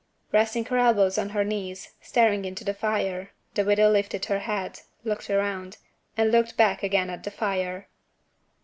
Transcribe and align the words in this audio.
Resting 0.31 0.65
her 0.65 0.79
elbows 0.79 1.19
on 1.19 1.29
her 1.29 1.43
knees, 1.43 1.93
staring 2.01 2.43
into 2.43 2.63
the 2.63 2.73
fire, 2.73 3.33
the 3.53 3.63
widow 3.63 3.91
lifted 3.91 4.25
her 4.25 4.39
head 4.39 4.79
looked 5.03 5.29
round 5.29 5.77
and 6.17 6.31
looked 6.31 6.57
back 6.57 6.81
again 6.81 7.11
at 7.11 7.21
the 7.23 7.29
fire. 7.29 7.87